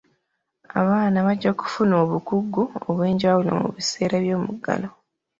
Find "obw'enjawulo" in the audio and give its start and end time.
2.87-3.51